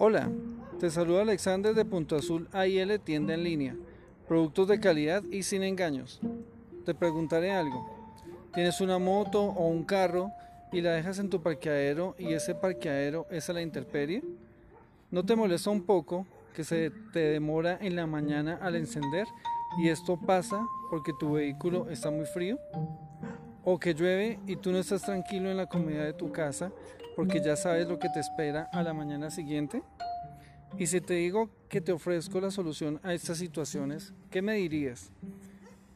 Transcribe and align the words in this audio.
Hola, 0.00 0.30
te 0.78 0.90
saluda 0.90 1.22
Alexander 1.22 1.74
de 1.74 1.84
Punto 1.84 2.14
Azul 2.14 2.48
AIL 2.52 3.00
Tienda 3.00 3.34
en 3.34 3.42
Línea. 3.42 3.76
Productos 4.28 4.68
de 4.68 4.78
calidad 4.78 5.24
y 5.24 5.42
sin 5.42 5.64
engaños. 5.64 6.20
Te 6.84 6.94
preguntaré 6.94 7.50
algo. 7.50 7.84
¿Tienes 8.54 8.80
una 8.80 9.00
moto 9.00 9.42
o 9.42 9.66
un 9.66 9.82
carro 9.82 10.30
y 10.70 10.82
la 10.82 10.92
dejas 10.92 11.18
en 11.18 11.28
tu 11.28 11.42
parqueadero 11.42 12.14
y 12.16 12.32
ese 12.32 12.54
parqueadero 12.54 13.26
es 13.28 13.50
a 13.50 13.54
la 13.54 13.60
intemperie? 13.60 14.22
¿No 15.10 15.26
te 15.26 15.34
molesta 15.34 15.70
un 15.70 15.82
poco 15.82 16.28
que 16.54 16.62
se 16.62 16.92
te 17.12 17.18
demora 17.18 17.76
en 17.80 17.96
la 17.96 18.06
mañana 18.06 18.56
al 18.62 18.76
encender 18.76 19.26
y 19.80 19.88
esto 19.88 20.16
pasa 20.16 20.64
porque 20.90 21.12
tu 21.18 21.32
vehículo 21.32 21.90
está 21.90 22.12
muy 22.12 22.26
frío? 22.26 22.56
¿O 23.64 23.80
que 23.80 23.94
llueve 23.94 24.38
y 24.46 24.54
tú 24.54 24.70
no 24.70 24.78
estás 24.78 25.02
tranquilo 25.02 25.50
en 25.50 25.56
la 25.56 25.66
comodidad 25.66 26.04
de 26.04 26.12
tu 26.12 26.30
casa 26.30 26.70
porque 27.18 27.40
ya 27.40 27.56
sabes 27.56 27.88
lo 27.88 27.98
que 27.98 28.08
te 28.10 28.20
espera 28.20 28.68
a 28.72 28.80
la 28.80 28.94
mañana 28.94 29.28
siguiente? 29.28 29.82
Y 30.76 30.86
si 30.86 31.00
te 31.00 31.14
digo 31.14 31.48
que 31.68 31.80
te 31.80 31.92
ofrezco 31.92 32.40
la 32.40 32.50
solución 32.50 33.00
a 33.02 33.14
estas 33.14 33.38
situaciones, 33.38 34.12
¿qué 34.30 34.42
me 34.42 34.54
dirías? 34.54 35.10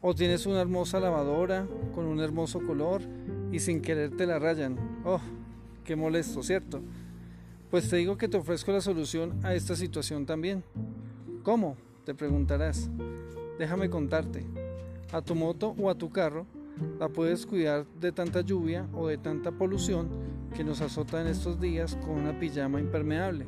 ¿O 0.01 0.15
tienes 0.15 0.47
una 0.47 0.61
hermosa 0.61 0.98
lavadora 0.98 1.67
con 1.95 2.07
un 2.07 2.21
hermoso 2.21 2.61
color 2.61 3.03
y 3.53 3.61
sin 3.61 3.81
querer 3.81 4.17
te 4.17 4.27
la 4.27 4.39
rayan? 4.39 4.77
¡Oh! 5.05 5.21
¡Qué 5.85 5.97
molesto, 5.97 6.43
¿cierto? 6.43 6.81
Pues 7.71 7.89
te 7.89 7.97
digo 7.97 8.17
que 8.17 8.29
te 8.29 8.37
ofrezco 8.37 8.73
la 8.73 8.81
solución 8.81 9.39
a 9.45 9.55
esta 9.55 9.77
situación 9.77 10.27
también. 10.27 10.65
¿Cómo? 11.43 11.77
Te 12.05 12.15
preguntarás. 12.15 12.91
Déjame 13.59 13.91
contarte. 13.91 14.45
A 15.12 15.23
tu 15.23 15.34
moto 15.34 15.75
o 15.79 15.91
a 15.91 15.95
tu 15.95 16.11
carro 16.11 16.47
la 16.98 17.09
puedes 17.09 17.47
cuidar 17.47 17.87
de 18.01 18.12
tanta 18.12 18.41
lluvia 18.41 18.89
o 18.95 19.09
de 19.09 19.19
tanta 19.19 19.53
polución 19.53 20.09
que 20.57 20.65
nos 20.65 20.81
azota 20.81 21.20
en 21.20 21.29
estos 21.29 21.61
días 21.61 21.97
con 21.97 22.11
una 22.11 22.39
pijama 22.39 22.81
impermeable. 22.81 23.47